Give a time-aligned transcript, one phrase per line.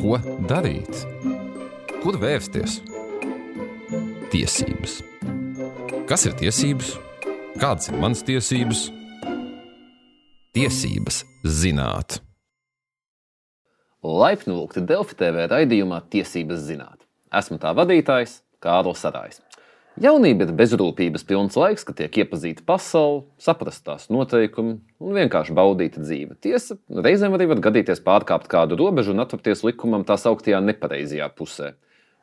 [0.00, 0.16] Ko
[0.48, 0.90] darīt?
[2.02, 2.80] Kur vērsties?
[4.32, 4.98] Tiesības.
[6.10, 6.94] Kas ir tiesības?
[7.60, 8.88] Kādas ir manas tiesības?
[10.54, 12.18] Tiesības zināt.
[14.04, 16.98] Laipni lūgti Delfi TV raidījumā Tiesības zināt.
[17.34, 19.40] Esmu tā vadītājs Kārlis Sarājs.
[19.94, 26.00] Jaunība ir bezrūpības pilns laiks, kad tiek iepazīta pasaule, saprast tās noteikumi un vienkārši baudīt
[26.00, 26.34] dzīvi.
[26.42, 31.68] Tiesa, reizēm arī var gadīties pārkāpt kādu robežu un atvērties likumam tā sauktajā nepareizajā pusē.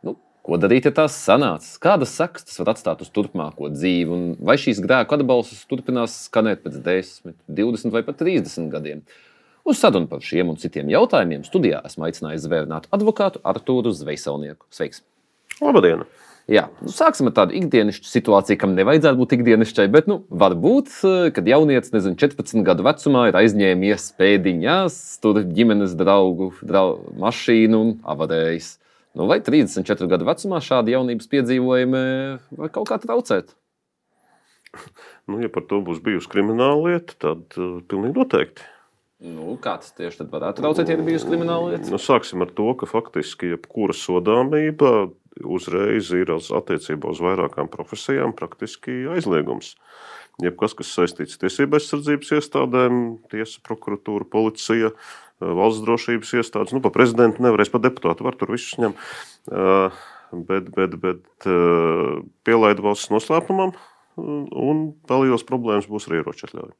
[0.03, 1.69] Nu, ko darīt, ja tās sanāca?
[1.85, 6.65] Kādas sekas tas var atstāt uz turpmāko dzīvi, un vai šīs grēku atbalstus turpinās skanēt
[6.65, 9.05] pēc 10, 20 vai pat 30 gadiem?
[9.63, 14.67] Uz sarunu par šiem un citiem jautājumiem studijā esmu aicinājis zvērnātu advokātu Artūru Zvejselnieku.
[14.75, 15.05] Sveiks!
[15.61, 16.03] Labdien!
[16.51, 20.89] Jā, nu, sāksim ar tādu ikdienišķu situāciju, kam nevajadzētu būt ikdienišķai, bet nu, varbūt,
[21.37, 27.93] kad jaunietis, nezinu, 14 gadu vecumā ir aizņēmies pēdiņās, tur ģimenes draugu, draugu mašīnu un
[28.03, 28.73] avarējis.
[29.15, 32.03] Nu, vai 34 gadu vecumā šādi jaunības piedzīvojumi
[32.59, 33.55] var kaut kā traucēt?
[35.27, 38.67] Nu, ja par to būs bijusi krimināla lieta, tad uh, pilnīgi noteikti.
[39.21, 41.91] Nu, kā tas tieši tad varētu traucēt, ja ir bijusi krimināla lieta?
[41.93, 45.11] Nu, sāksim ar to, ka faktiski jebkura sodāmība
[45.45, 49.75] uzreiz ir attiecībā uz vairākām profesijām praktiski aizliegums.
[50.41, 54.89] Jebkas, kas saistīts ar tiesību aizsardzības iestādēm, tiesa, prokuratūra, policija,
[55.41, 59.07] valsts drošības iestādes, nu, pa prezidentu nevarēs, pa deputātu var tur visus ņemt.
[60.49, 61.49] Bet, bet, bet
[62.47, 63.75] pielaidu valsts noslēpumam
[64.17, 66.73] un vēl liels problēmas būs ar ieroču atļauju.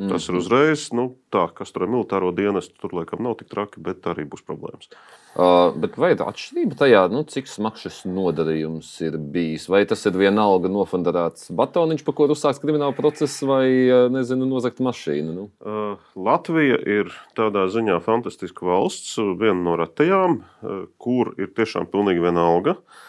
[0.00, 0.08] Mm.
[0.08, 3.82] Tas ir uzreiz, nu, tā, kas tur ir militāro dienestu, tur laikam nav tik traki,
[3.84, 4.88] bet arī būs problēmas.
[5.30, 9.68] Uh, bet vai ir atšķirība tajā, nu, cik smags šis nodarījums ir bijis?
[9.70, 13.68] Vai tas ir vienalga nofandarēts batoniņš, pa kuru uzsāks krimināla process, vai,
[14.10, 15.36] nezinu, nozagta mašīna?
[15.36, 15.46] Nu?
[15.60, 22.24] Uh, Latvija ir tādā ziņā fantastiska valsts, viena no retajām, uh, kur ir tiešām pilnīgi
[22.24, 22.78] vienalga.
[22.80, 23.06] Uh,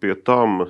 [0.00, 0.64] Pie tam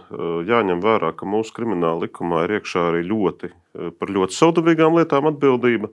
[0.45, 3.53] jāņem vērā, ka mūsu krimināla likumā ir iekšā arī ļoti
[4.01, 5.89] par ļoti saudabīgām lietām atbildība.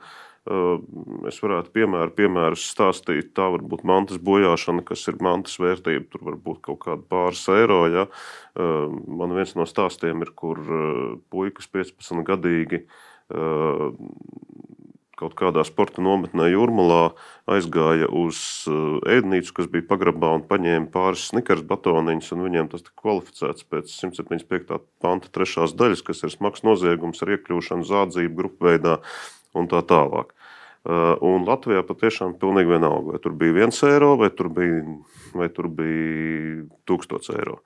[1.28, 3.34] Es varētu piemēru, piemērus stāstīt.
[3.36, 6.06] Tā var būt mantas bojāšana, kas ir mantas vērtība.
[6.12, 7.82] Tur var būt kaut kāda pāris eiro.
[7.92, 8.08] Ja.
[8.56, 10.62] Man viens no stāstiem ir, kur
[11.32, 12.86] puikas 15 gadīgi
[15.18, 17.12] kaut kādā sporta nometnē Jurmalā
[17.50, 18.40] aizgāja uz
[18.70, 23.68] eh, ēdnīcu, kas bija pagrabā un paņēma pāris snikers batoniņus, un viņiem tas tika kvalificēts
[23.72, 24.80] pēc 175.
[25.04, 29.00] panta trešās daļas, kas ir smags noziegums ar iekļūšanu zādzību grupveidā
[29.58, 30.38] un tā tālāk.
[30.88, 34.78] Eh, un Latvijā patiešām pilnīgi vienalga, vai tur bija viens eiro, vai tur bija,
[35.36, 37.58] vai tur bija tūkstots eiro.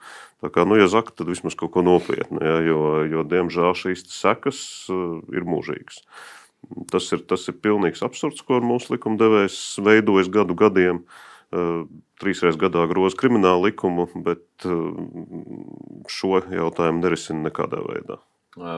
[0.42, 2.80] Tā kā, nu, ja zaka, tad vismaz kaut ko nopietnu, ja, jo,
[3.12, 6.02] jo, diemžēl, šīs sekas eh, ir mūžīgas.
[6.92, 11.02] Tas ir, tas ir pilnīgs absurds, ko mūsu likumdevējs veidojas gadu gadiem.
[11.52, 11.84] Eh,
[12.22, 14.76] trīsreiz gadā groza kriminālu likumu, bet eh,
[16.12, 18.22] šo jautājumu nerisina nekādā veidā.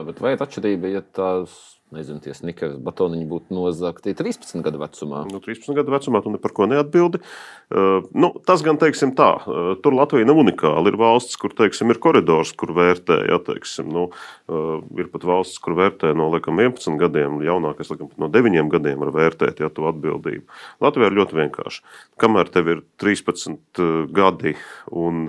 [0.08, 1.54] Bet vai ir atšķirība, ja tās
[1.92, 5.24] nezinu, tie snikers batoniņi būtu nozagti 13 gadu vecumā.
[5.30, 7.20] Nu, 13 gadu vecumā tu par ko neatbildi.
[7.68, 10.90] Uh, nu, tas gan, teiksim tā, uh, tur Latvija nav unikāla.
[10.90, 15.60] Ir valsts, kur, teiksim, ir koridors, kur vērtē, ja, teiksim, nu, uh, ir pat valsts,
[15.64, 19.88] kur vērtē no, laikam, 11 gadiem, jaunākais, laikam, no 9 gadiem var vērtēt, ja, tu
[19.90, 20.46] atbildību.
[20.84, 21.84] Latvijā ir ļoti vienkārši.
[22.20, 23.82] Kamēr tev ir 13
[24.14, 24.56] gadi
[24.94, 25.28] un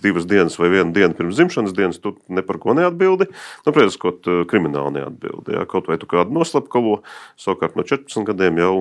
[0.00, 3.26] divas dienas vai viena diena pirms dzimšanas dienas, tu ne par ko neatbildi.
[3.66, 5.56] Nu, protams, kaut krimināli neatbildi atbildi.
[5.56, 7.00] Jā, kaut vai tu kādu noslepkavo,
[7.40, 8.72] savukārt no 14 gadiem jau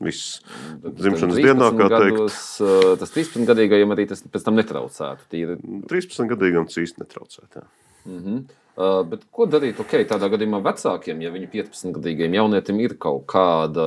[0.00, 0.40] viss
[0.80, 3.02] dzimšanas dienā, kā gados, teikt.
[3.02, 5.28] Tas 13 gadīgajam arī tas pēc tam netraucētu.
[5.32, 5.60] Tīri.
[5.90, 7.68] 13 gadīgam tas īsti netraucētu.
[8.08, 8.42] Mm -hmm.
[8.80, 13.26] Uh, bet ko darīt okay, tādā gadījumā vecākiem, ja viņu 15 gadīgajam jaunietim ir kaut
[13.26, 13.84] kāda,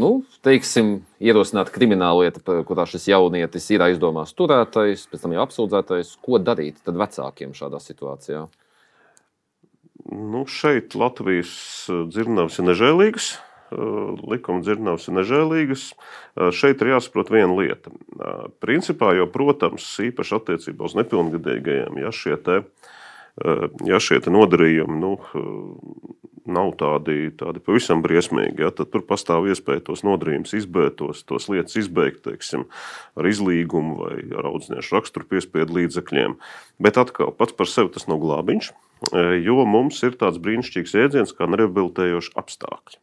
[0.00, 6.16] nu, teiksim, ierosināta krimināla lieta, kurā šis jaunietis ir aizdomās turētais, pēc tam jau apsūdzētais?
[6.22, 8.46] Ko darīt vecākiem šādā situācijā?
[10.12, 11.52] Nu, šeit Latvijas
[11.88, 13.28] eh, dzirnavas ir nežēlīgas.
[13.72, 13.78] Eh,
[14.28, 15.86] likuma dzirnavas ir nežēlīgas.
[15.94, 17.92] Eh, šeit ir jāsaprot viena lieta.
[18.60, 22.60] Principā jau, protams, īpaši attiecībā uz nepilngadīgajiem, ja šie, te,
[23.88, 25.16] ja šie nodarījumi nu,
[26.46, 31.48] nav tādi, tādi pavisam briesmīgi, ja, tad tur pastāv iespēja tos nodarījumus izbeigt, tos, tos
[31.50, 32.66] lietas izbeigt teiksim,
[33.18, 36.36] ar izlīgumu vai ar audzināšu raksturu piespiedu līdzekļiem.
[36.84, 38.70] Bet atkal, pats par sevi tas nav glābiņš.
[39.12, 43.00] Eh, jo mums ir tāds brīnišķīgs jēdziens kā nerehabilitējoši apstākļi.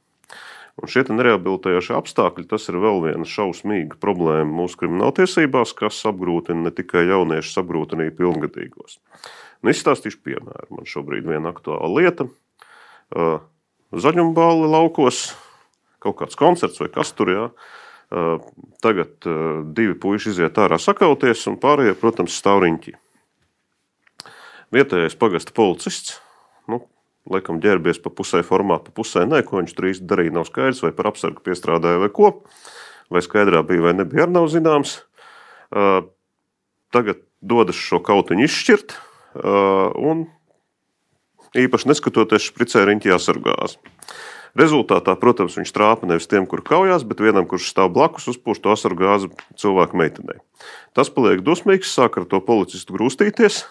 [0.81, 6.71] Un šie nerehabilitējošie apstākļi, tas ir vēl viena šausmīga problēma mūsu krimināltiesībās, kas apgrūtina ne
[6.73, 8.97] tikai jauniešus, apgrūtina arī pilngadīgos.
[9.61, 10.71] Nu, izstāstīšu piemēru.
[10.79, 12.29] Man šobrīd ir viena aktuāla lieta.
[13.13, 13.37] Eh,
[13.91, 15.33] Zaļumbāli laukos,
[15.99, 17.41] kaut kāds koncerts vai kas tur ir.
[18.83, 19.27] Tagad
[19.75, 22.95] divi puiši iziet ārā sakauties, un pārējie, protams, stāv riņķī.
[24.71, 26.19] Vietējais pagasta policists,
[26.71, 26.79] nu,
[27.31, 30.79] laikam ģērbies pa pusē formā, pa pusē nē, ko viņš tur īsti darīja, nav skaidrs,
[30.85, 32.31] vai par apsargu piestrādāja vai ko,
[33.11, 35.01] vai skaidrā bija vai nebija, arī nav zināms.
[36.91, 38.95] Tagad dodas šo kautiņu izšķirt,
[39.99, 40.25] un
[41.59, 43.75] īpaši neskatoties špricē riņķī jāsargās.
[44.55, 48.71] Rezultātā, protams, viņš trāpa nevis tiem, kur kaujās, bet vienam, kurš stāv blakus, uzpūš to
[48.73, 49.29] asaru gāzi
[49.59, 50.41] cilvēku meitenei.
[50.95, 53.61] Tas paliek dusmīgs, sāk ar to policistu grūstīties.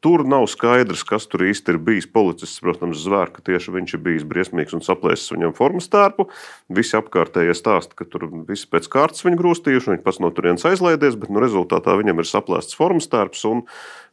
[0.00, 2.06] Tur nav skaidrs, kas tur īsti ir bijis.
[2.08, 6.24] Policists, protams, zvēr, ka tieši viņš ir bijis briesmīgs un saplēsis viņam formas tērpu.
[6.72, 11.18] Visi apkārtējie stāsta, ka tur viss pēc kārtas viņa grūstījuši, viņš pats no turienes aizlaidies,
[11.20, 13.60] bet nu, rezultātā viņam ir saplēsts formas tērps un,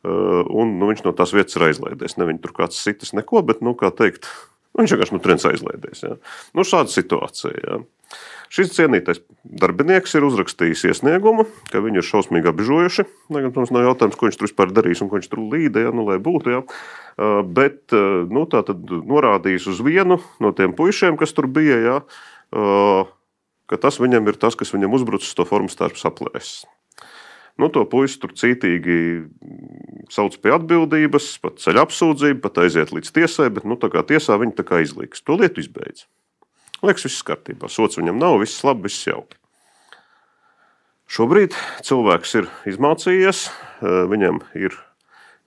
[0.03, 2.19] un nu, viņš no tās vietas ir aizlaidies.
[2.19, 4.27] Ne viņa tur kāds sitis neko, bet, nu, kā teikt,
[4.77, 6.03] Viņš vienkārši no turienes aizlaidies.
[6.05, 6.17] Ja.
[6.57, 7.55] Nu, šāda situācija.
[7.63, 7.79] Ja.
[8.53, 13.03] Šis cienītais darbinieks ir uzrakstījis iesniegumu, ka viņu ir šausmīgi apbežojuši.
[13.33, 15.91] Gan, protams, nav jautājums, ko viņš tur vispār darīs un ko viņš tur līdē, ja,
[15.95, 16.53] nu, lai būtu.
[16.53, 16.61] Ja.
[17.43, 17.91] Bet
[18.31, 21.97] nu, tā tad norādījis uz vienu no tiem puišiem, kas tur bija, ja,
[23.67, 26.63] ka tas viņam ir tas, kas viņam uzbrucis to formu starp saplēsis.
[27.57, 28.97] Nu, to puisi tur cītīgi
[30.13, 34.65] sauc pie atbildības, pat ceļ apsūdzību, pat aiziet līdz tiesai, bet nu, tiesā viņi tā
[34.67, 35.23] kā izliks.
[35.25, 36.05] To lietu izbeidz.
[36.85, 37.69] Liekas, viss kārtībā.
[37.73, 39.39] Sots viņam nav, viss labi, viss jauki.
[41.07, 41.55] Šobrīd
[41.87, 44.75] cilvēks ir izmācījies, eh, viņam ir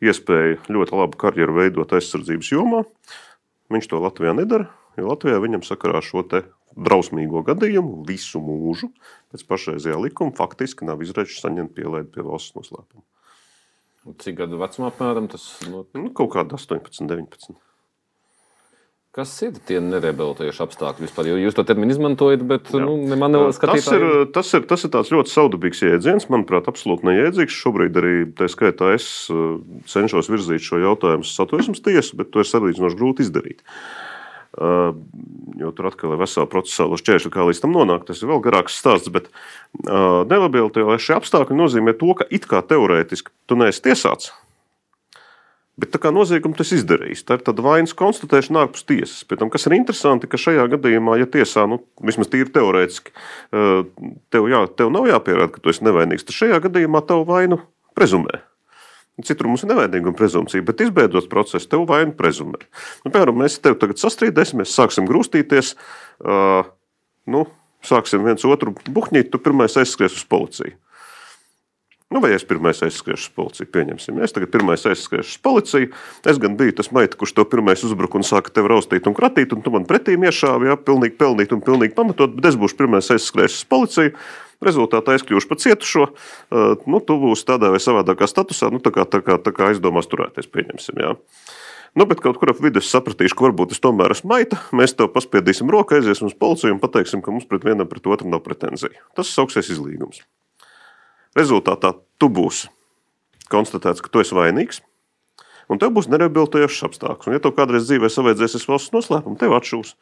[0.01, 2.85] iespēja ļoti labu karjeru veidot aizsardzības jomā.
[3.71, 6.25] Viņš to Latvijā nedara, jo Latvijā viņam sakarā šo
[6.77, 8.91] drausmīgo gadījumu visu mūžu
[9.33, 13.03] pēc pašreizējā likuma faktiski nav izredzes saņemt pielaidu pie valsts noslēpuma.
[14.21, 15.75] Cik gadu vecumā apmēram tas ir?
[15.75, 17.59] Nu, kaut kāda 18, 19.
[19.11, 21.27] Kas ir tie nereabilitējuši apstākļi vispār?
[21.27, 22.79] Jo jūs to terminu izmantojat, bet Jā.
[22.85, 27.57] nu, man tas ir, tas, ir, tas ir tāds ļoti saudabīgs jēdziens, manuprāt, absolūti neiedzīgs.
[27.59, 29.09] Šobrīd arī tā skaitā es
[29.91, 33.67] cenšos virzīt šo jautājumu uz satversmes tiesu, bet to ir salīdzinoši grūti izdarīt.
[33.67, 34.10] Uh,
[34.59, 38.09] jo tur atkal ir vesela procesāla šķēršļa, kā līdz tam nonākt.
[38.11, 43.33] Tas ir vēl garāks stāsts, bet uh, nelabvēlīgie apstākļi nozīmē to, ka it kā teorētiski
[43.47, 44.33] tu neesi tiesāts.
[45.81, 49.23] Bet tā kā noziegumu tas izdarījis, tā ir tāda vainas konstatēšana ārpus tiesas.
[49.25, 53.15] Pēc tam, kas ir interesanti, ka šajā gadījumā, ja tiesā, nu, vismaz tīri teorētiski,
[54.35, 57.63] tev, jā, tev nav jāpierāda, ka tu esi nevainīgs, tad šajā gadījumā tavu vainu
[57.97, 58.43] prezumē.
[59.27, 62.61] Citur mums ir nevainīguma prezumpcija, bet izbeidzot procesu, tev vainu prezumē.
[63.05, 65.75] Nu, piemēram, mēs te tagad sastrīdēsimies, sāksim grūstīties,
[66.25, 66.69] uh,
[67.31, 67.47] nu,
[67.87, 70.77] sāksim viens otru buhņīt, tu pirmais aizskries uz policiju.
[72.11, 73.69] Nu, vai es pirmais aizskriešu uz policiju?
[73.71, 75.91] Pieņemsim, es tagad pirmais aizskriešu uz policiju.
[76.27, 79.55] Es gan biju tas meita, kurš to pirmais uzbruka un sāka tevi raustīt un kratīt,
[79.55, 83.13] un tu man pretī iešāvi, jā, pilnīgi pelnīt un pilnīgi pamatot, bet es būšu pirmais
[83.15, 84.15] aizskriešu uz policiju.
[84.65, 86.07] Rezultātā es kļūšu par cietušo.
[86.85, 90.11] Nu, tu būsi tādā vai savādākā statusā, nu, tā kā, tā kā, tā kā aizdomās
[90.11, 91.01] turēties, pieņemsim.
[91.01, 91.15] Jā.
[91.97, 94.61] Nu, bet kaut kur ap vidu es sapratīšu, ka varbūt es tomēr esmu maita.
[94.77, 98.31] Mēs tev paspiedīsim roku, aiziesim uz policiju un pateiksim, ka mums pret vienam pret otru
[98.31, 98.95] nav pretenziju.
[99.19, 100.23] Tas sauksies izlīgums.
[101.39, 102.71] Rezultātā tu būsi
[103.51, 104.85] konstatēts, ka tu esi vainīgs,
[105.71, 107.31] un tev būs nerehabilitējošs apstākļus.
[107.31, 109.97] Un, ja tev kādreiz dzīvē savaidzēsies valsts noslēpuma, tev atšūs.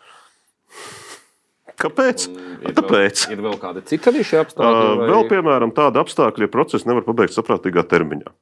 [1.79, 2.27] Kāpēc?
[2.67, 3.25] Ir Tāpēc.
[3.29, 4.97] Vēl, ir vēl kādi citi šie apstākļi?
[4.99, 5.09] Vai...
[5.13, 8.35] Vēl, piemēram, tāda apstākļa, ja process nevar pabeigt saprātīgā termiņā.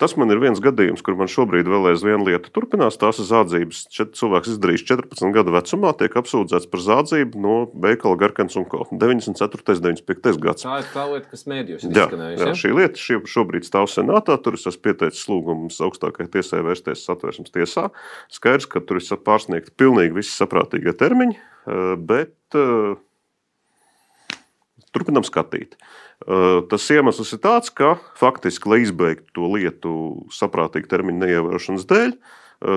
[0.00, 2.96] Tas man ir viens gadījums, kur man šobrīd vēl aizvien lieta turpinās.
[3.00, 3.82] Tās ir zādzības.
[3.92, 8.86] Šeit cilvēks izdarījis 14 gadu vecumā, tiek apsūdzēts par zādzību no veikala Garkens un Ko.
[8.88, 9.60] 94.
[9.76, 10.40] un 95.
[10.40, 10.64] gads.
[10.64, 12.06] Tā ir tā lieta, kas mēdījos jā,
[12.40, 14.38] jā, šī lieta šī šobrīd stāv senātā.
[14.40, 17.90] Tur es esmu pieteicis lūgumus augstākajai tiesai vērsties satversmes tiesā.
[18.32, 22.96] Skaidrs, ka tur ir pārsniegti pilnīgi visi saprātīgie termiņi, eh, bet uh,
[24.94, 25.76] turpinam skatīt.
[26.70, 29.94] Tas iemesls ir tāds, ka faktiski, lai izbeigtu to lietu
[30.34, 32.14] saprātīgu termiņu neievērošanas dēļ,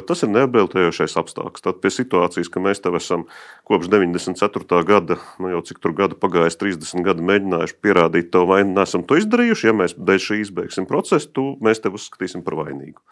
[0.08, 1.63] tas ir neapbēltējošais apstākļus.
[1.65, 3.25] Tad pie situācijas, ka mēs te esam
[3.67, 4.79] kopš 94.
[4.88, 9.20] gada, nu jau cik tur gadu pagājis, 30 gadi mēģinājuši pierādīt to vainu, nesam to
[9.20, 9.67] izdarījuši.
[9.67, 13.03] Ja mēs dēļ šī izbeigsim procesu, tu, mēs tevi uzskatīsim par vainīgu.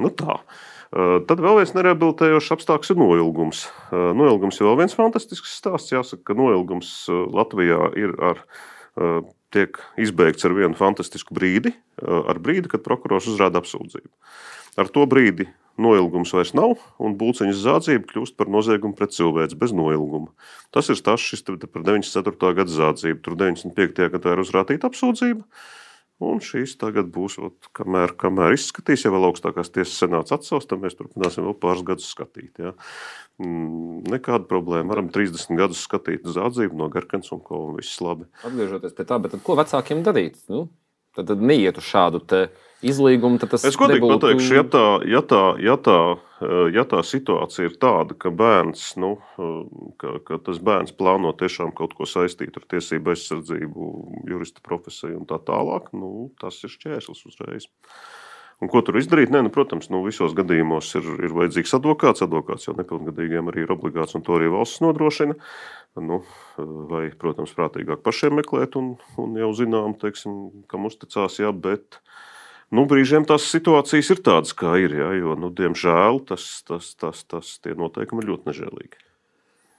[0.00, 0.40] Nu tā.
[0.92, 3.64] Tad vēl viens nerehabilitējošs apstākļus ir noilgums.
[3.90, 5.92] Noilgums ir vēl viens fantastisks stāsts.
[5.92, 8.44] Jāsaka, ka noilgums Latvijā ir ar
[9.54, 14.10] tiek izbeigts ar vienu fantastisku brīdi, ar brīdi, kad prokurors uzrāda apsūdzību.
[14.80, 15.48] Ar to brīdi
[15.80, 20.30] noilgums vairs nav, un būciņas zādzība kļūst par noziegumu pret cilvēci bez noilguma.
[20.72, 22.52] Tas ir stāsts par 94.
[22.56, 23.20] gada zādzību.
[23.24, 24.08] Tur 95.
[24.14, 25.44] gadā ir uzrādīta apsūdzība.
[26.24, 30.80] Un šīs tagad būs, ot, kamēr, kamēr izskatīs, ja vēl augstākās tiesas senāts atsauks, tad
[30.80, 32.56] mēs turpināsim vēl pāris gadus skatīt.
[32.62, 32.72] Ja.
[33.36, 34.94] Mm, nekāda problēma.
[34.94, 38.24] Varam 30 gadus skatīt uz atzīmi no Garkans un ko, un viss labi.
[38.48, 40.40] Atgriežoties pie tā, bet ko vecākiem darīt?
[40.48, 40.64] Nu,
[41.16, 42.22] tad, tad neiet uz šādu
[42.84, 43.40] izlīgumu.
[43.56, 44.18] Es godīgi nebūtu...
[44.20, 45.98] pateikšu, ja tā, ja, tā, ja, tā,
[46.74, 49.16] ja tā situācija ir tāda, ka bērns, nu,
[50.00, 53.90] ka, ka tas bērns plāno tiešām kaut ko saistīt ar tiesību aizsardzību,
[54.28, 57.70] jurista profesiju un tā tālāk, nu, tas ir šķērslis uzreiz.
[58.64, 59.28] Un ko tur izdarīt?
[59.32, 62.24] Nē, nu, protams, nu, visos gadījumos ir, ir vajadzīgs advokāts.
[62.24, 65.36] Advokāts jau nepilngadīgiem arī ir obligāts, un to arī valsts nodrošina.
[66.00, 66.22] Nu,
[66.90, 72.00] vai, protams, prātīgāk pašiem meklēt, un, un jau zinām, teiksim, kam uzticās, jā, bet
[72.72, 74.96] nu, brīžiem tās situācijas ir tādas, kā ir.
[75.02, 79.05] Jā, jo, nu, diemžēl tas, tas, tas, tas tie noteikumi ir ļoti nežēlīgi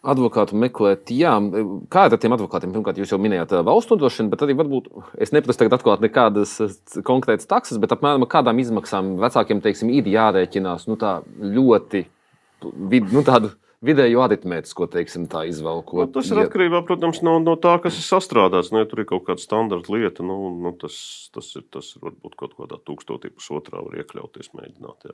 [0.07, 1.11] advokātu meklēt.
[1.13, 1.33] Jā,
[1.93, 2.73] kā ar tiem advokātiem?
[2.75, 4.89] Pirmkārt, jūs jau minējāt valsts nodrošināšanu, bet arī varbūt
[5.23, 6.57] es neprasu tagad atklāt nekādas
[7.07, 10.99] konkrētas taksas, bet apmēram kādām izmaksām vecākiem teiksim, ir jārēķinās nu,
[11.57, 12.05] ļoti
[12.63, 13.53] vid, nu, tādu.
[13.85, 16.07] Vidēju aritmētisko, teiksim, tā izvēlkot.
[16.07, 18.71] Nu, tas ir atkarībā, protams, no, no tā, kas ir sastrādāts.
[18.73, 20.95] Nu, ja tur ir kaut kāda standarta lieta, nu, nu, tas,
[21.29, 25.11] tas, ir, tas ir varbūt kaut kādā tūkstotī pusotrā var iekļauties, mēģināt.
[25.11, 25.13] Jā.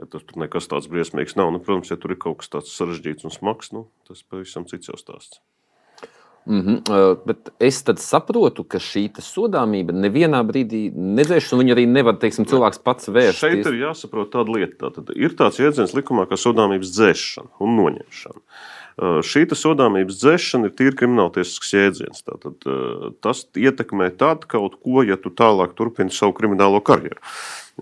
[0.00, 1.52] Ja tas pat nekas tāds briesmīgs nav.
[1.54, 4.90] Nu, protams, ja tur ir kaut kas tāds sarežģīts un smags, nu, tas pavisam cits
[4.90, 5.42] jau stāsts.
[6.46, 6.78] Mm -hmm.
[6.92, 12.44] uh, bet es saprotu, ka šī sodāmība nevienā brīdī nedzēš, un viņa arī nevar, teiksim,
[12.44, 13.38] cilvēks pats vērst.
[13.38, 14.76] Šeit ir jāsaprot tāda lieta.
[14.86, 18.40] Tātad ir tāds jēdziens likumā, kā sodāmības dzēšana un noņemšana.
[18.94, 22.22] Šī sodāmības dzēšana ir tīri krimināltiesisks jēdziens.
[22.26, 22.66] Tātad,
[23.24, 27.18] tas ietekmē tādu kaut ko, ja tu tālāk turpini savu kriminālo karjeru.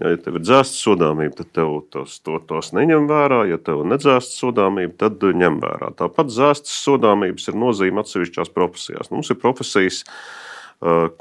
[0.00, 3.42] Ja, tev ir dzēsta sodāmība, tad tev tos, to, tos neņem vērā.
[3.50, 5.92] Ja tev ir nedzēsta sodāmība, tad ņem vērā.
[5.99, 9.12] Tāpat dzēstas sodāmības ir nozīme atsevišķās profesijās.
[9.12, 10.42] Mums ir profesijas, uh,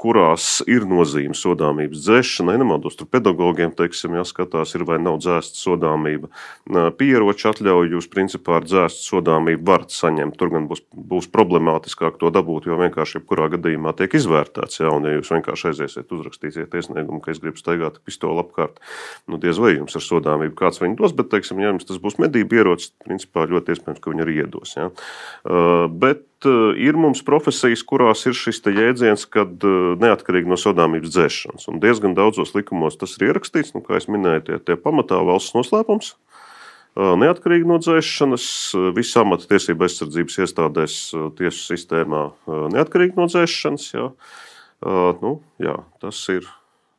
[0.02, 2.56] kurās ir nozīme sodāmības dzēšanai.
[2.58, 6.30] Nemaldos, tur pedagogiem, teiksim, jāskatās, ir vai nav dzēsta sodāmība.
[6.66, 10.34] Eh, Pieroči atļauj jūs, principā, ar dzēsta sodāmību varat saņemt.
[10.40, 14.80] Tur gan būs, būs problemātiskāk to dabūt, jo vienkārši jebkurā gadījumā tiek izvērtēts.
[14.82, 18.82] Jā, un ja jūs vienkārši aiziesiet, uzrakstīsiet iesniegumu, ka es gribu staigāt pistoli apkārt,
[19.30, 22.18] nu diez vai jums ar sodāmību kāds viņu dos, bet, teiksim, ja jums tas būs
[22.18, 24.74] medību ierocis, principā ļoti iespējams, ka viņi arī iedos.
[24.74, 24.90] Jā.
[24.90, 26.31] Eh, bet Eh,
[26.78, 31.68] ir mums profesijas, kurās ir šis jēdziens, kad eh, neatkarīgi no sodāmības dzēšanas.
[31.72, 35.56] Un diezgan daudzos likumos tas ir ierakstīts, nu, kā jau minēju, tie, tie pamatā valsts
[35.56, 36.14] noslēpums.
[36.14, 38.46] Eh, neatkarīgi no dzēšanas,
[38.96, 40.96] visā amata tiesība aizsardzības iestādēs,
[41.38, 42.24] tiesu sistēmā,
[42.76, 43.92] neatkarīgi no dzēšanas.
[43.96, 44.10] Jā.
[45.22, 46.48] Nu, jā, tas ir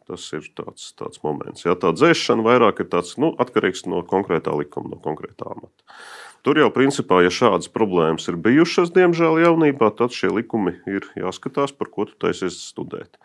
[0.04, 1.64] Tas ir tāds, tāds moments.
[1.64, 5.96] Jā, tā dzēšana vairāk ir tāds, nu, atkarīgs no konkrētā likuma, no konkrētā amata.
[6.44, 11.72] Tur jau principā, ja šādas problēmas ir bijušas, diemžēl, jaunībā, tad šie likumi ir jāskatās,
[11.72, 13.16] par ko tu taisies studēt.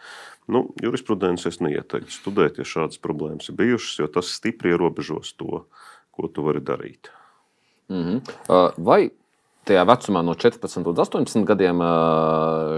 [0.46, 5.64] Nu, jurisprudences es neieteiktu studēt, ja šādas problēmas ir bijušas, jo tas stipri ierobežos to,
[6.14, 7.10] ko tu vari darīt.
[7.90, 8.72] Mm -hmm.
[8.78, 9.10] Vai
[9.68, 11.82] tajā vecumā no 14 līdz 18 gadiem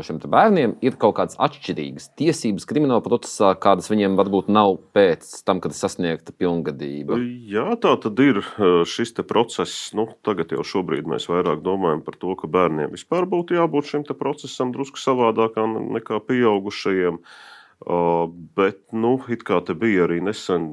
[0.06, 5.62] šiem bērniem ir kaut kādas atšķirīgas tiesības krimināla procesā, kādas viņiem varbūt nav pēc tam,
[5.62, 7.18] kad ir sasniegta pilngadība.
[7.50, 8.42] Jā, tā tad ir
[8.88, 9.90] šis process.
[9.96, 14.08] Nu, tagad jau šobrīd mēs vairāk domājam par to, ka bērniem vispār būtu jābūt šim
[14.18, 17.20] procesam drusku savādākam nekā pieaugušajiem.
[17.20, 20.66] Uh, Bet, nu, it kā te bija arī nesen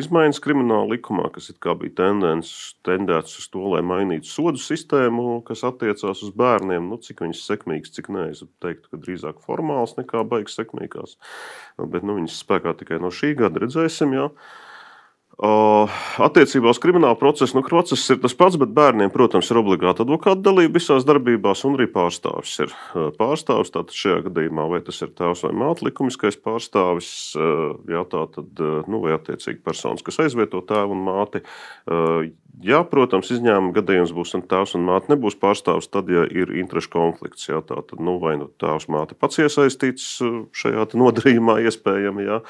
[0.00, 6.32] izmaiņas krimināla likumā, kas bija tendēts uz to, lai mainītu sodu sistēmu, kas attiecās uz
[6.34, 6.88] bērniem.
[6.90, 11.14] Nu, cik viņas sekmīgas, cik nē, es teiktu, ka drīzāk formāls nekā baigas sekmīgās.
[11.78, 14.18] Bet nu, viņas spēkā tikai no šī gada redzēsim.
[14.18, 14.26] Jā.
[15.38, 20.42] Attiecībā uz kriminālu procesu, nu, process ir tas pats, bet bērniem, protams, ir obligāta advokāta
[20.48, 22.74] dalība visās darbībās, un arī pārstāvis ir
[23.20, 23.70] pārstāvis.
[23.70, 29.02] Tātad šajā gadījumā, vai tas ir tēvs vai māte, likumiskais pārstāvis, jā, tā tad, nu,
[29.04, 31.44] vai attiecīgi personas, kas aizvieto tēvu un māti.
[32.64, 36.90] Jā, protams, izņēmuma gadījums būs, un tēvs un māte nebūs pārstāvis, tad, ja ir interešu
[36.90, 37.46] konflikts.
[37.46, 40.06] Jā, tā tad, nu, vai nu tēvs māte pats iesaistīts
[40.58, 42.40] šajā nodarījumā, iespējami, jā,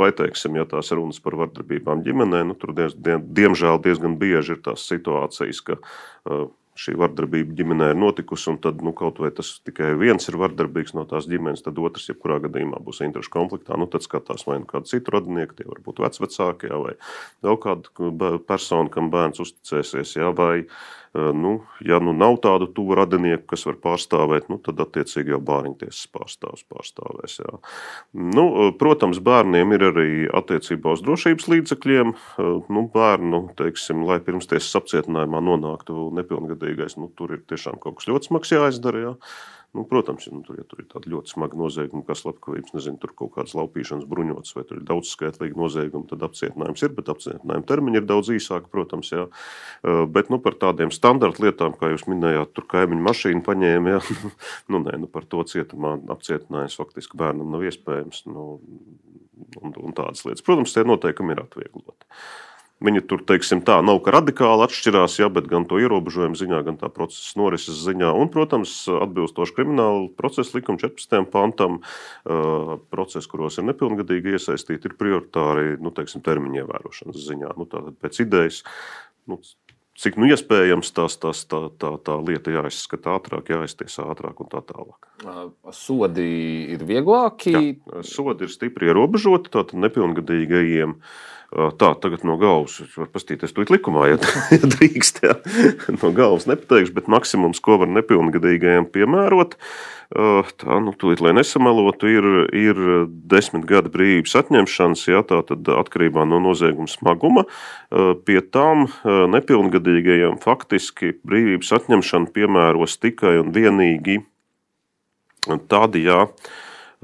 [0.00, 4.62] vai, teiksim, ja tās runas par vardarbībām ģimenē, nu, tur diez, diemžēl diezgan bieži ir
[4.64, 9.54] tās situācijas, ka uh, šī vardarbība ģimenē ir notikusi, un tad nu, kaut vai tas
[9.64, 13.78] tikai viens ir vardarbīgs no tās ģimenes, tad otrs, jebkurā gadījumā, būs interešu konfliktā.
[13.80, 16.94] Nu, tad skatās vai nu kādu citu radinieku, tie var būt vecvecākie, vai
[17.46, 20.66] vēl kāda persona, kam bērns uzticēsies, jā, vai
[21.36, 21.52] nu,
[21.84, 26.64] ja nu nav tādu tuvu radinieku, kas var pārstāvēt, nu, tad attiecīgi jau bāriņtiesas pārstāvs
[26.70, 27.38] pārstāvēs.
[27.42, 27.58] Jā.
[28.36, 28.46] Nu,
[28.80, 30.08] protams, bērniem ir arī
[30.40, 32.14] attiecībā uz drošības līdzekļiem.
[32.72, 38.10] Nu, bērnu, teiksim, lai pirms tiesas apcietinājumā nonāktu nepilngadīgais, nu, tur ir tiešām kaut kas
[38.10, 39.04] ļoti smags jāizdara.
[39.06, 39.14] Jā.
[39.76, 42.96] Nu, protams, ja, nu, tur, ja tur ir tādi ļoti smagi noziegumi, kā slepkavības, nezinu,
[43.02, 47.10] tur kaut kādas laupīšanas bruņotas, vai tur ir daudz skaitlīgi noziegumi, tad apcietinājums ir, bet
[47.12, 49.12] apcietinājuma termiņi ir daudz īsāki, protams.
[49.12, 49.26] Jā.
[50.16, 54.00] Bet nu, par tādiem standarta lietām, kā jūs minējāt, tur kaimiņu mašīnu paņēma, jā,
[54.72, 58.24] nu, nē, nu, par to cietumā apcietinājums faktiski bērnam nav iespējams.
[58.32, 58.48] Nu,
[59.60, 60.44] un, un tādas lietas.
[60.46, 62.08] Protams, tie noteikumi ir atviegloti.
[62.76, 66.90] Viņi tur, teiksim, tā nav radikāli atšķirās, ja, bet gan to ierobežojumu ziņā, gan tā
[66.92, 68.10] procesa norises ziņā.
[68.12, 71.22] Un, protams, atbilstoši krimināla procesa likuma 14.
[71.32, 71.78] pantam,
[72.92, 77.54] procesi, kuros ir nepilngadīgi iesaistīti, ir prioritāri nu, teiksim, termiņa ievērošanas ziņā.
[77.56, 78.60] Nu, tātad pēc idejas.
[79.24, 79.40] Nu,
[79.96, 84.60] Cik nu iespējams tās, tās, tā, tā, tā lieta jāizskata ātrāk, jāiztiesa ātrāk un tā
[84.68, 85.06] tālāk.
[85.72, 86.26] Sodi
[86.74, 87.54] ir vieglāki.
[87.54, 89.48] Jā, sodi ir stipri ierobežoti.
[89.54, 91.14] Tātad nepilngadīgajiem uh,
[91.54, 94.16] Tā, tagad no galvas var paskatīties to likumā, ja,
[94.54, 95.20] ja drīkst.
[95.22, 95.36] Jā.
[95.94, 99.54] No galvas nepateikšu, bet maksimums, ko var nepilngadīgajiem piemērot,
[100.10, 102.82] tā, nu, tūlīt, lai nesamalotu, ir, ir
[103.30, 107.46] desmit gada brīvības atņemšanas, jā, tā tad atkarībā no nozieguma smaguma.
[108.26, 114.24] Pie tām nepilngadīgajiem faktiski brīvības atņemšanu piemēros tikai un vienīgi
[115.70, 116.24] tādi, jā,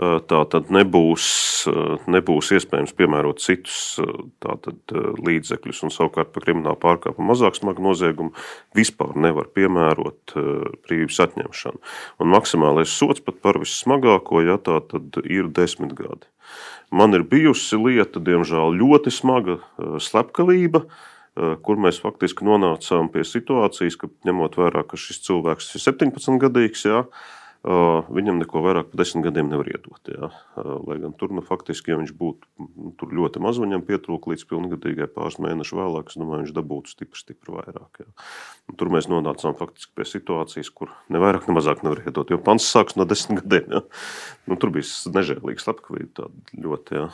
[0.00, 1.26] tā tad nebūs,
[2.10, 4.00] nebūs iespējams piemērot citus
[4.42, 4.78] tātad,
[5.20, 5.82] līdzekļus.
[5.84, 8.32] Un savukārt par kriminālu pārkāpumu mazāk smagu noziegumu
[8.76, 11.82] vispār nevar piemērot brīvības atņemšanu.
[12.24, 16.28] Un maksimālais sots pat par vissmagāko, ja tā tad ir desmit gadi.
[16.92, 19.60] Man ir bijusi lieta, diemžēl, ļoti smaga
[20.02, 20.84] slepkavība,
[21.64, 26.84] kur mēs faktiski nonācām pie situācijas, ka ņemot vērā, ka šis cilvēks ir 17 gadīgs,
[26.84, 27.06] jā,
[27.62, 30.00] viņam neko vairāk par desmit gadiem nevar iedot.
[30.10, 30.30] Jā.
[30.58, 32.92] Lai gan tur nu, faktiski, ja viņš būtu nu,
[33.22, 37.54] ļoti maz, viņam pietrūka līdz pilngadīgai pāris mēnešu vēlāk, es domāju, viņš dabūtu stipri, stipri
[37.54, 38.02] vairāk.
[38.78, 42.34] Tur mēs nonācām faktiski pie situācijas, kur ne vairāk, ne mazāk nevar iedot.
[42.34, 43.78] Jo pants sāks no desmit gadiem.
[43.78, 43.84] Jā.
[44.50, 46.98] Nu, tur bija nežēlīga slepkavība ļoti.
[46.98, 47.10] Jā.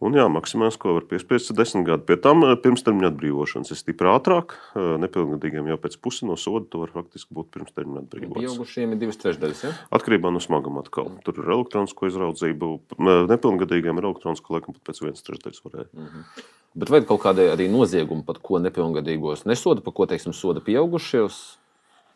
[0.00, 2.06] Un jā, maksimāls, ko var piespiest, ir desmit gadi.
[2.08, 4.54] Pie tam eh, pirmstermiņa atbrīvošanas ir stipri ātrāk.
[4.72, 8.38] Eh, nepilngadīgiem jau pēc pusi no soda to var faktiski būt pirmstermiņa atbrīvots.
[8.38, 9.60] Pieaugušiem ir divas trešdaļas.
[9.66, 9.74] Ja?
[10.00, 11.12] Atkarībā no smaguma atkal.
[11.26, 12.72] Tur ir elektronisko izraudzību.
[13.28, 15.90] Nepilngadīgiem ir elektronisko, laikam pat pēc vienas trešdaļas varēja.
[15.92, 16.48] Mm -hmm.
[16.80, 20.62] Bet vai ir kaut kādi arī noziegumi, par ko nepilngadīgos nesoda, par ko, teiksim, soda
[20.64, 21.59] pieaugušies?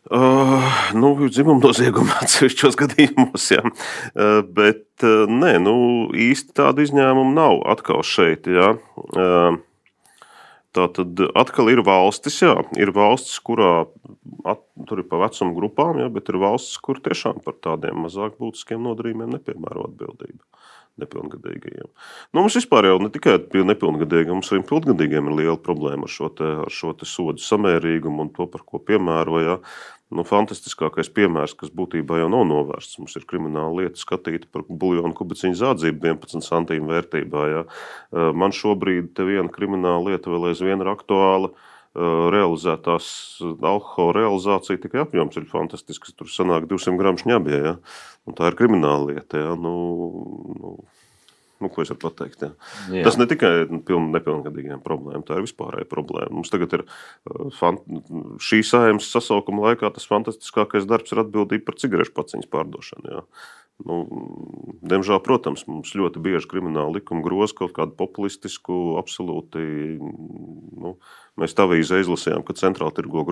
[0.05, 3.63] Uh, nu, dzimuma nozieguma atsevišķos gadījumos, jā.
[3.65, 5.77] Uh, bet uh, nē, nu,
[6.13, 8.45] īsti tādu izņēmumu nav atkal šeit.
[8.45, 8.75] Jā.
[9.15, 9.57] Uh,
[10.75, 13.85] Tā tad atkal ir valstis, jā, ir valstis, kurā
[14.43, 18.35] at, tur ir pa vecuma grupām, jā, bet ir valstis, kur tiešām par tādiem mazāk
[18.41, 20.43] būtiskiem nodarījumiem nepiemēro atbildību
[21.01, 21.87] nepilngadīgajiem.
[22.31, 26.13] Nu, mums vispār jau ne tikai pie nepilngadīgiem, mums arī pilngadīgiem ir liela problēma ar
[26.13, 29.57] šo, te, ar šo sodu samērīgumu un to, par ko piemēroja.
[30.13, 32.99] Nu, fantastiskākais piemērs, kas būtībā jau nav novērsts.
[33.01, 37.45] Mums ir krimināla lieta skatīta par buļbuļsāļu kubiciņu zādzību 11 centīmu vērtībā.
[37.49, 37.63] Ja.
[38.37, 41.49] Man šobrīd viena krimināla lieta vēl aizvien ir aktuāla.
[41.95, 43.07] Realizētās
[43.41, 46.13] alkohola realizācija tikai apjoms ir fantastisks.
[46.13, 47.57] Tur sanāk 200 gramu šņabie.
[47.63, 47.75] Ja.
[48.29, 49.41] Un tā ir krimināla lieta.
[49.41, 49.57] Ja.
[49.57, 49.73] Nu,
[50.59, 50.75] nu,
[51.63, 52.41] Nu, ko es varu pateikt?
[52.43, 52.49] Ja?
[52.91, 53.03] Jā.
[53.07, 53.51] Tas ne tikai
[53.87, 56.33] piln, nepilngadīgiem problēma, tā ir vispārēja problēma.
[56.35, 56.83] Mums tagad ir
[57.55, 57.79] fan,
[58.43, 63.13] šī saimnes sasaukuma laikā tas fantastiskākais darbs ir atbildība par cigarešu paciņas pārdošanu.
[63.13, 63.23] Ja?
[63.83, 64.01] Nu,
[64.87, 69.65] diemžēl, protams, mums ļoti bieži krimināla likuma groza kaut kādu populistisku, absolūti.
[69.99, 70.95] Nu,
[71.39, 73.23] mēs tā vīzē izlasījām, ka centrāli tirgo,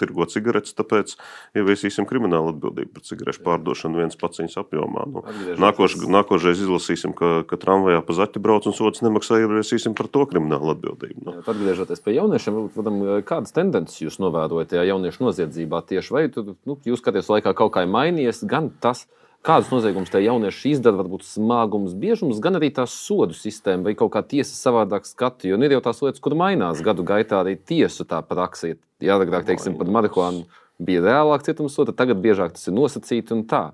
[0.00, 1.14] tirgo cigaretes, tāpēc
[1.58, 5.06] ieviesīsim kriminālu atbildību par cigarešu pārdošanu viens paciņas apjomā.
[5.12, 5.24] Nu,
[5.60, 10.26] nākoš, nākošais izlasīsim, ka, ka tramvajā pa zaķi brauc un sots nemaksā, ieviesīsim par to
[10.30, 11.26] kriminālu atbildību.
[11.28, 11.38] Nu.
[11.42, 17.02] Atgriežoties pie jauniešiem, vadam, kādas tendences jūs novērojat jauniešu noziedzībā tieši vai tu, nu, jūs
[17.04, 19.06] skaties laikā kaut kā mainījies, gan tas,
[19.46, 24.14] kādus noziegumus tie jaunieši izdara, varbūt smagums, biežums, gan arī tās sodu sistēma vai kaut
[24.14, 25.50] kā tiesa savādāk skatu.
[25.50, 28.74] Jo ir jau tās lietas, kur mainās gadu gaitā arī tiesu tā praksa.
[29.02, 30.46] Ja agrāk, teiksim, par marihuānu
[30.82, 33.70] bija reālāk cietumsoda, tagad biežāk tas ir nosacīti un tā.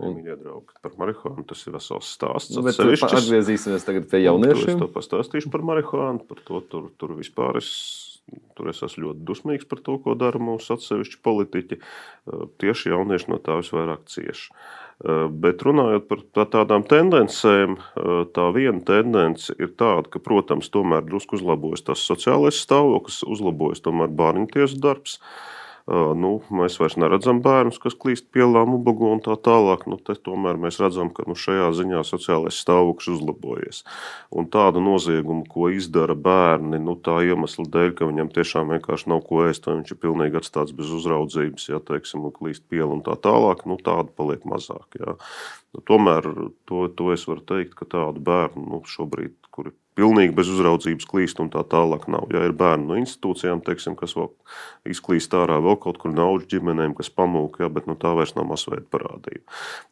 [0.00, 2.54] Un, Mīļie draugi, par marihuānu tas ir vesels stāsts.
[2.54, 4.76] Nu, atgriezīsimies tagad pie jauniešiem.
[4.76, 7.70] Es to pastāstīšu par marihuānu, par to tur, tur vispār es,
[8.58, 11.80] tur es esmu ļoti dusmīgs par to, ko dara mūsu atsevišķi politiķi.
[12.62, 14.50] Tieši jaunieši no tā visvairāk cieši.
[15.42, 17.78] Bet runājot par tādām tendencēm,
[18.36, 24.12] tā viena tendence ir tāda, ka, protams, tomēr drusku uzlabojas tas sociālais stāvoklis, uzlabojas tomēr
[24.12, 25.16] bērnu tiesu darbs.
[25.88, 29.86] Nu, mēs vairs neredzam bērnus, kas klīst pielām, ubagu un tā tālāk.
[29.90, 33.82] Nu, tomēr mēs redzam, ka nu, šajā ziņā sociālais stāvoklis uzlabojies.
[34.30, 39.24] Un tādu noziegumu, ko izdara bērni, nu, tā iemesla dēļ, ka viņam tiešām vienkārši nav
[39.26, 43.16] ko ēst, vai viņš ir pilnīgi atstāts bez uzraudzības, ja teiksim, klīst piela un tā
[43.18, 45.00] tālāk, nu, tādu paliek mazāk.
[45.00, 45.16] Ja.
[45.74, 46.26] Nu, tomēr
[46.68, 51.40] to, to es varu teikt, ka tādu bērnu nu, šobrīd, kuri pilnīgi bez uzraudzības klīst
[51.42, 52.28] un tā tālāk nav.
[52.34, 54.30] Ja ir bērni no institūcijām, teiksim, kas vēl
[54.90, 58.48] izklīst ārā vēl kaut kur naudas ģimenēm, kas pamūk, ja, bet nu, tā vairs nav
[58.50, 59.44] masveida parādība.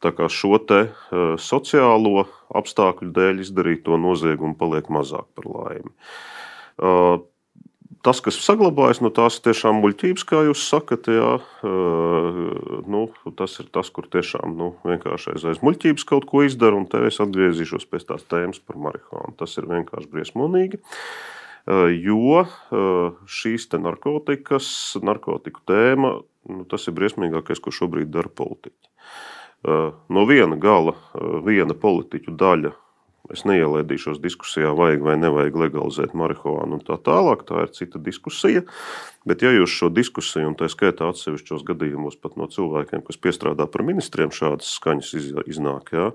[0.05, 5.93] Tā kā šo te uh, sociālo apstākļu dēļ izdarīto noziegumu paliek mazāk par laimi.
[6.79, 7.19] Uh,
[8.07, 11.09] tas, kas saglabājas, nu, tās ir tiešām muļķības, kā jūs sakat.
[11.13, 11.31] Jā,
[12.91, 13.03] nu,
[13.39, 17.21] tas ir tas, kur tiešām nu, vienkārši aiz, muļķības kaut ko izdara, un te es
[17.23, 19.37] atgriezīšos pie tās tēmas par marihuānu.
[19.41, 20.83] Tas ir vienkārši briesmonīgi.
[22.01, 22.45] Jo
[23.29, 24.71] šīs narkotikas,
[25.05, 26.15] narkotiku tēma,
[26.49, 28.93] nu, tas ir briesmīgākais, ko šobrīd dara politiķi.
[30.09, 30.95] No viena gala,
[31.45, 32.73] viena politiķu daļa
[33.33, 37.45] Es neielaidīšos diskusijā, vajag vai nevajag legalizēt marihuānu un tā tālāk.
[37.49, 38.63] Tā ir cita diskusija.
[39.29, 43.69] Bet, ja jūs šo diskusiju, un tā skaitā atsevišķos gadījumos pat no cilvēkiem, kas piestrādā
[43.69, 45.13] par ministriem, šādas skaņas
[45.45, 46.13] iznāk, jā,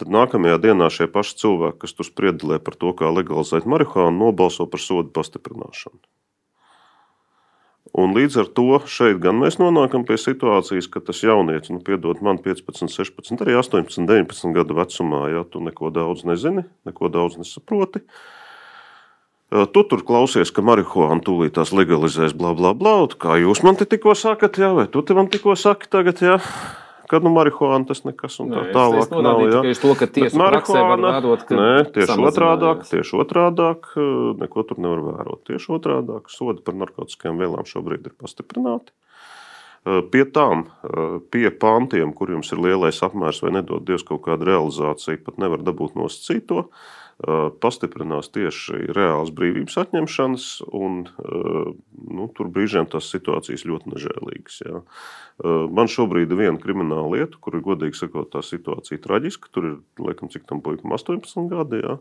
[0.00, 4.66] tad nākamajā dienā šie paši cilvēki, kas tur spriedzelē par to, kā legalizēt marihuānu, nobalso
[4.66, 6.02] par sodu pastiprināšanu.
[7.92, 12.22] Un līdz ar to šeit gan mēs nonākam pie situācijas, ka tas jaunietis, nu, piedod
[12.24, 17.36] man 15, 16, arī 18, 19 gadu vecumā, ja tu neko daudz nezini, neko daudz
[17.42, 18.00] nesaproti.
[19.52, 22.94] Tu tur klausies, ka marihuāna tūlīt tās legalizēs, bla, bla, bla.
[23.20, 26.38] Kā jūs man te tikko sakat, jā, vai tu te man tikko saki tagad, jā
[27.12, 29.04] ka nu, marihuāna tas nekas un tā tālāk.
[29.04, 29.60] Es, es nav ja.
[29.60, 33.92] tikai to, ka tiesu praksē var vērot, ka nē, tieši otrādāk, tieši otrādāk,
[34.40, 35.42] neko tur nevar vērot.
[35.50, 38.94] Tieši otrādāk, sodi par narkotiskajām vielām šobrīd ir pastiprināti.
[39.82, 40.68] Pie tām,
[41.34, 45.64] pie pantiem, kur jums ir lielais apmērs vai nedod Dievs kaut kādu realizāciju, pat nevar
[45.66, 46.68] dabūt nosacīto.
[47.62, 54.56] Pastiprinās tieši reāls brīvības atņemšanas, un nu, tur brīžiem tās situācijas ļoti nežēlīgas.
[54.66, 54.82] Jā.
[55.42, 59.52] Man šobrīd ir viena krimināla lieta, kur ir godīgi sakot, tā situācija traģiska.
[59.54, 61.82] Tur ir, laikam, cik tam puikam 18 gadi.
[61.86, 61.98] Jā.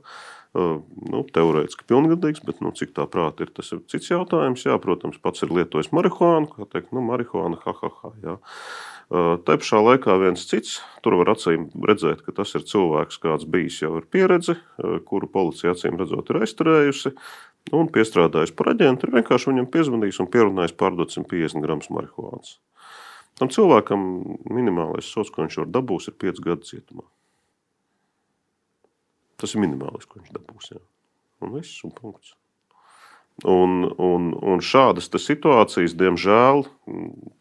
[0.54, 4.66] Nu, Teorētiski pilngadīgs, bet nu, cik tā prāta ir, tas ir cits jautājums.
[4.68, 8.12] Jā, protams, pats ir lietojis marihuānu, kā teikt, nu, marihuāna, ha, ha, ha.
[8.26, 8.40] Jā.
[9.12, 13.82] Tā pašā laikā viens cits, tur var acīm redzēt, ka tas ir cilvēks, kāds bijis
[13.82, 14.56] jau ar pieredzi,
[15.10, 17.12] kuru policija acīm redzot ir aizturējusi,
[17.76, 22.56] un piestrādājis par aģentu, ir vienkārši viņam piezvanījis un pierunājis pārdot 150 gramus marihuānas.
[23.40, 24.08] Tam cilvēkam
[24.48, 27.04] minimālais sots, ko viņš var dabūt, ir 5 gadu cietumā.
[29.42, 30.72] Tas ir minimālais, ko viņš dabūs.
[30.72, 30.80] Jā.
[31.44, 32.38] Un viss, un punkts.
[33.42, 36.66] Un, un, un šādas situācijas, diemžēl,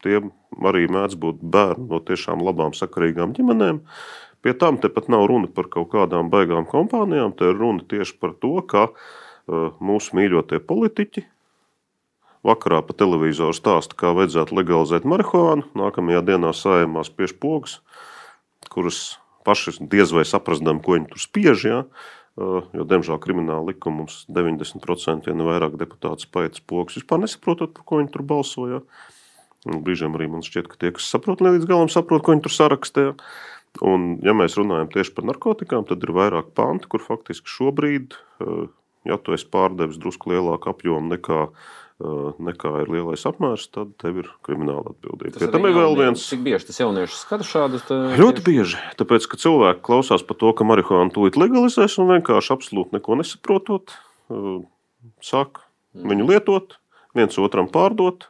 [0.01, 0.31] tiem
[0.65, 3.83] arī mēdz būt bērni no tiešām labām, sakarīgām ģimenēm.
[4.41, 7.35] Pie tam te pat nav runa par kaut kādām baigām kompānijām.
[7.37, 11.27] Te ir runa tieši par to, ka uh, mūsu mīļotie politiķi
[12.41, 15.67] Vakarā pa televizoru stāsta, kā vajadzētu legalizēt marihuānu.
[15.77, 17.77] Nākamajā dienā sājumā spiež pogas,
[18.73, 21.65] kuras paši diez vai saprastām, ko viņi tur spiež.
[21.69, 21.83] Ja?
[22.41, 27.85] Jo, diemžēl, krimināla likuma mums 90% ja ne vairāk deputātu spējas pogas vispār nesaprotot, par
[27.87, 28.81] ko viņi tur balsoja.
[29.67, 32.55] Brīžiem arī man šķiet, ka tie, kas saprot, ne līdz galam saprot, ko viņi tur
[32.55, 33.15] sarakstīja.
[33.87, 38.17] Un, ja mēs runājam tieši par narkotikām, tad ir vairāk panti, kur faktiski šobrīd,
[39.07, 41.45] ja tu esi pārdevis drusku lielāku apjomu nekā
[42.41, 45.37] nekā ir lielais apmērs, tad tev ir krimināla atbildība.
[45.41, 46.23] Pie tam ir vēl viens.
[46.31, 47.85] Cik bieži tas jaunieši skata šādus?
[48.19, 48.81] Ļoti bieži.
[48.99, 53.95] Tāpēc, ka cilvēki klausās par to, ka marihuānu tūlīt legalizēs un vienkārši absolūti neko nesaprotot,
[55.21, 56.11] sāk mm.
[56.13, 56.77] viņu lietot,
[57.17, 58.27] viens otram pārdot.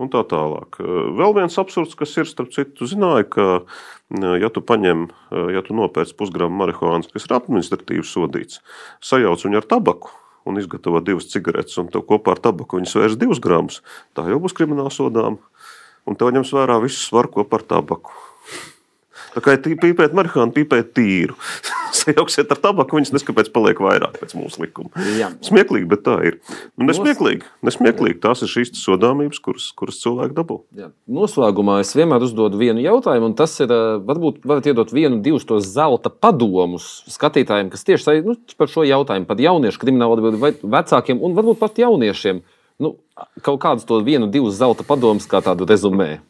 [0.00, 0.78] Un tā tālāk.
[0.80, 3.48] Vēl viens absurds, kas ir, starp citu, zināja, ka,
[4.40, 5.10] ja tu paņem,
[5.52, 8.62] ja tu nopērci pusgramu marihuānas, kas ir administratīvi sodīts,
[9.04, 10.14] sajauc viņu ar tabaku,
[10.48, 13.80] un izgatavo divas cigaretes, un tev kopā ar tabaku viņas vairs divus gramus,
[14.16, 15.38] tā jau būs krimināla sodām.
[16.08, 18.14] Un tev ņems vērā visu svaru kopā ar tabaku.
[19.34, 21.36] Tā kā pīpēt marihuānu, pīpēt tīru.
[22.00, 24.90] Sajauksiet ar tabaku, viņas neskapēc paliek vairāk pēc mūsu likuma.
[25.18, 25.30] Jā.
[25.44, 26.38] Smieklīgi, bet tā ir.
[26.78, 28.18] Nu, nesmieklīgi, nesmieklīgi.
[28.22, 30.60] Tās ir šīs sodāmības, kuras, kuras cilvēki dabū.
[30.78, 30.90] Jā.
[31.10, 33.74] Noslēgumā es vienmēr uzdodu vienu jautājumu, un tas ir,
[34.06, 39.28] varbūt varat iedot vienu, divus tos zelta padomus skatītājiem, kas tieši nu, par šo jautājumu,
[39.28, 42.44] pat jauniešu kriminālu atbildību vecākiem un varbūt pat jauniešiem.
[42.80, 42.94] Nu,
[43.44, 46.20] kaut kādus to vienu, divus zelta padomus kā tādu rezumē.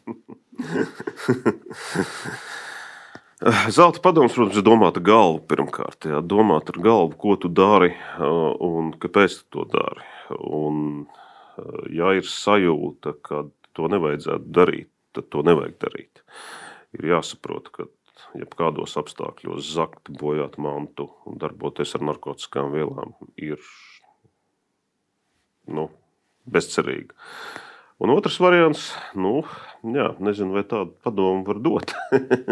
[3.75, 6.05] Zelta padoms, protams, ir domāta galva pirmkārt.
[6.05, 7.89] Jā, domāt ar galvu, ko tu dari
[8.21, 10.05] un kāpēc tu to dari.
[10.45, 10.83] Un,
[11.89, 16.21] ja ir sajūta, ka to nevajadzētu darīt, tad to nevajag darīt.
[16.99, 17.87] Ir jāsaprot, ka
[18.37, 23.57] jebkādos apstākļos zakt, bojāt mantu un darboties ar narkotikām vielām ir
[25.65, 25.89] nu,
[26.45, 27.17] bezcerīgi.
[28.01, 29.39] Un otrs variants, nu,
[29.83, 31.95] jā, nezinu, vai tādu padomu var dot.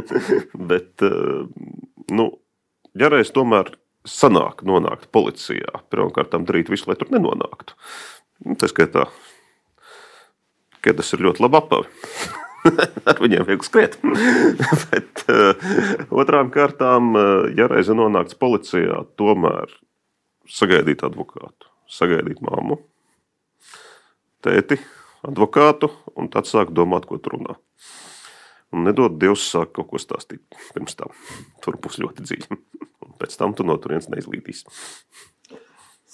[0.71, 1.05] Bet,
[2.13, 2.29] nu,
[2.97, 3.73] ja reiz tomēr
[4.07, 7.75] sanāk nonākt policijā, pirmkārt, darīt visu, lai tur nenonāktu.
[8.47, 9.07] Nu, tā skaitā,
[10.83, 11.89] ka tas ir ļoti labi apavi.
[13.09, 13.97] Ar viņiem vajag skriet.
[14.91, 15.67] Bet uh,
[16.11, 19.71] otrām kārtām, uh, ja reize nonākts policijā, tomēr
[20.49, 22.79] sagaidīt advokātu, sagaidīt māmu,
[24.43, 24.79] tēti,
[25.25, 27.57] advokātu un tad sāk domāt, ko tur runā.
[28.69, 30.43] Un nedod Dievs sāk kaut ko stāstīt
[30.75, 31.13] pirms tam.
[31.63, 32.59] Tur būs ļoti dziļi.
[33.07, 34.69] Un pēc tam tu no turienes neizlīdīsi.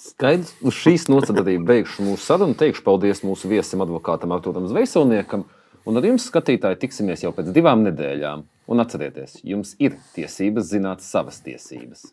[0.06, 2.56] Skaidrs, uz šīs nots arī beigšu mūsu sarunu.
[2.56, 5.44] Teikšu paldies mūsu viesim, advokātam Arturam Zvejselniekam.
[5.86, 8.46] Un ar jums, skatītāji, tiksimies jau pēc divām nedēļām.
[8.72, 12.08] Un atcerieties, jums ir tiesības zināt savas tiesības.